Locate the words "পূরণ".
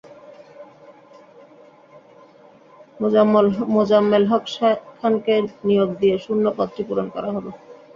6.87-7.07